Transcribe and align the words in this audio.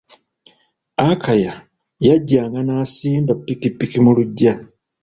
Akaya 1.09 1.53
yajjanga 2.07 2.59
n'asimba 2.63 3.31
pikipiki 3.45 3.97
mu 4.05 4.11
lugya.. 4.17 4.53